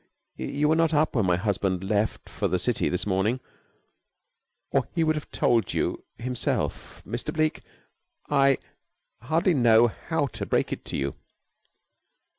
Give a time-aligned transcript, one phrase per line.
[0.35, 3.39] "You were not up when my husband left for the city this morning,
[4.71, 7.03] or he would have told you himself.
[7.05, 7.31] Mr.
[7.31, 7.61] Bleke,
[8.27, 8.57] I
[9.21, 11.13] hardly know how to break it to you."